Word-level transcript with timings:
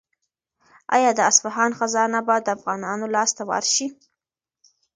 آیا 0.95 1.11
د 1.15 1.19
اصفهان 1.31 1.71
خزانه 1.79 2.19
به 2.27 2.35
د 2.45 2.47
افغانانو 2.57 3.05
لاس 3.15 3.29
ته 3.37 3.43
ورشي؟ 3.49 3.87